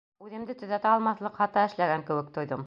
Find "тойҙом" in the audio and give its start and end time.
2.39-2.59